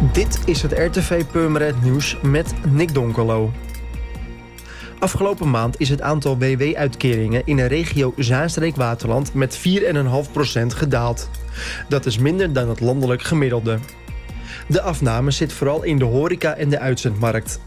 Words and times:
Dit 0.00 0.38
is 0.44 0.62
het 0.62 0.72
RTV 0.72 1.24
Purmerend 1.32 1.82
Nieuws 1.82 2.16
met 2.22 2.54
Nick 2.70 2.94
Donkelo. 2.94 3.52
Afgelopen 4.98 5.50
maand 5.50 5.80
is 5.80 5.88
het 5.88 6.00
aantal 6.00 6.38
WW-uitkeringen 6.38 7.42
in 7.44 7.56
de 7.56 7.66
regio 7.66 8.12
Zaanstreek-Waterland 8.16 9.34
met 9.34 9.58
4,5% 9.58 10.66
gedaald. 10.66 11.30
Dat 11.88 12.06
is 12.06 12.18
minder 12.18 12.52
dan 12.52 12.68
het 12.68 12.80
landelijk 12.80 13.22
gemiddelde. 13.22 13.78
De 14.66 14.80
afname 14.80 15.30
zit 15.30 15.52
vooral 15.52 15.82
in 15.82 15.98
de 15.98 16.04
horeca 16.04 16.54
en 16.54 16.68
de 16.68 16.78
uitzendmarkt. 16.78 17.60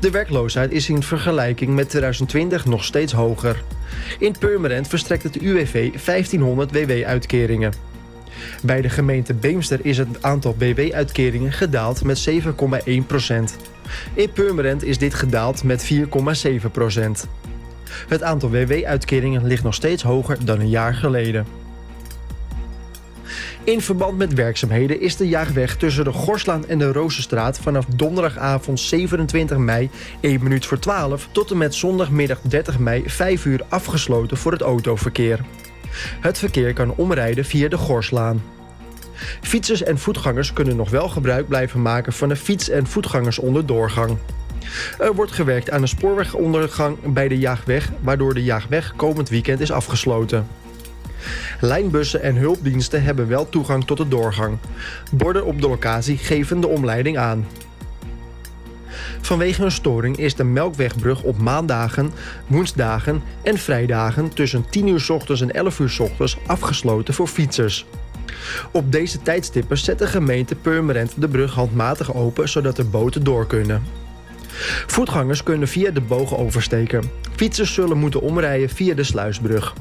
De 0.00 0.10
werkloosheid 0.10 0.72
is 0.72 0.88
in 0.88 1.02
vergelijking 1.02 1.74
met 1.74 1.88
2020 1.88 2.64
nog 2.64 2.84
steeds 2.84 3.12
hoger. 3.12 3.62
In 4.18 4.34
Purmerend 4.38 4.88
verstrekt 4.88 5.22
het 5.22 5.36
UWV 5.36 5.90
1500 6.04 6.72
WW-uitkeringen. 6.72 7.93
Bij 8.62 8.80
de 8.80 8.88
gemeente 8.88 9.34
Beemster 9.34 9.78
is 9.82 9.98
het 9.98 10.08
aantal 10.20 10.54
WW-uitkeringen 10.58 11.52
gedaald 11.52 12.04
met 12.04 12.28
7,1% 12.30 12.36
In 14.14 14.32
Purmerend 14.32 14.84
is 14.84 14.98
dit 14.98 15.14
gedaald 15.14 15.62
met 15.64 15.92
4,7% 15.94 16.00
Het 18.08 18.22
aantal 18.22 18.50
WW-uitkeringen 18.50 19.46
ligt 19.46 19.62
nog 19.62 19.74
steeds 19.74 20.02
hoger 20.02 20.44
dan 20.44 20.60
een 20.60 20.68
jaar 20.68 20.94
geleden. 20.94 21.46
In 23.64 23.80
verband 23.80 24.18
met 24.18 24.34
werkzaamheden 24.34 25.00
is 25.00 25.16
de 25.16 25.28
jaagweg 25.28 25.76
tussen 25.76 26.04
de 26.04 26.12
Gorslaan 26.12 26.66
en 26.66 26.78
de 26.78 26.92
Rozenstraat 26.92 27.58
vanaf 27.58 27.84
donderdagavond 27.84 28.80
27 28.80 29.56
mei 29.56 29.90
1 30.20 30.42
minuut 30.42 30.66
voor 30.66 30.78
12 30.78 31.28
tot 31.32 31.50
en 31.50 31.58
met 31.58 31.74
zondagmiddag 31.74 32.40
30 32.40 32.78
mei 32.78 33.02
5 33.06 33.44
uur 33.44 33.62
afgesloten 33.68 34.36
voor 34.36 34.52
het 34.52 34.60
autoverkeer. 34.60 35.40
Het 36.20 36.38
verkeer 36.38 36.72
kan 36.72 36.94
omrijden 36.94 37.44
via 37.44 37.68
de 37.68 37.76
Gorslaan. 37.76 38.42
Fietsers 39.40 39.82
en 39.82 39.98
voetgangers 39.98 40.52
kunnen 40.52 40.76
nog 40.76 40.90
wel 40.90 41.08
gebruik 41.08 41.48
blijven 41.48 41.82
maken 41.82 42.12
van 42.12 42.28
de 42.28 42.36
fiets- 42.36 42.68
en 42.68 42.86
voetgangersonderdoorgang. 42.86 44.16
Er 44.98 45.14
wordt 45.14 45.32
gewerkt 45.32 45.70
aan 45.70 45.82
een 45.82 45.88
spoorwegondergang 45.88 47.12
bij 47.12 47.28
de 47.28 47.38
Jaagweg, 47.38 47.90
waardoor 48.00 48.34
de 48.34 48.44
Jaagweg 48.44 48.92
komend 48.96 49.28
weekend 49.28 49.60
is 49.60 49.72
afgesloten. 49.72 50.46
Lijnbussen 51.60 52.22
en 52.22 52.36
hulpdiensten 52.36 53.02
hebben 53.02 53.28
wel 53.28 53.48
toegang 53.48 53.84
tot 53.84 53.96
de 53.96 54.08
doorgang. 54.08 54.58
Borden 55.12 55.44
op 55.44 55.60
de 55.60 55.68
locatie 55.68 56.16
geven 56.16 56.60
de 56.60 56.68
omleiding 56.68 57.18
aan. 57.18 57.46
Vanwege 59.24 59.64
een 59.64 59.70
storing 59.70 60.16
is 60.16 60.34
de 60.34 60.44
Melkwegbrug 60.44 61.22
op 61.22 61.38
maandagen, 61.38 62.12
woensdagen 62.46 63.22
en 63.42 63.58
vrijdagen 63.58 64.28
tussen 64.28 64.68
10 64.70 64.86
uur 64.86 65.06
ochtends 65.08 65.40
en 65.40 65.52
11 65.52 65.78
uur 65.78 65.96
ochtends 66.00 66.36
afgesloten 66.46 67.14
voor 67.14 67.26
fietsers. 67.26 67.86
Op 68.70 68.92
deze 68.92 69.22
tijdstippen 69.22 69.78
zet 69.78 69.98
de 69.98 70.06
gemeente 70.06 70.54
Purmerend 70.54 71.12
de 71.16 71.28
brug 71.28 71.54
handmatig 71.54 72.14
open 72.14 72.48
zodat 72.48 72.76
de 72.76 72.84
boten 72.84 73.24
door 73.24 73.46
kunnen. 73.46 73.82
Voetgangers 74.86 75.42
kunnen 75.42 75.68
via 75.68 75.90
de 75.90 76.00
bogen 76.00 76.38
oversteken. 76.38 77.10
Fietsers 77.36 77.74
zullen 77.74 77.98
moeten 77.98 78.20
omrijden 78.20 78.68
via 78.68 78.94
de 78.94 79.04
sluisbrug. 79.04 79.74